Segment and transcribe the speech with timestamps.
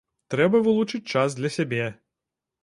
[0.33, 1.85] Трэба вылучыць час для сябе.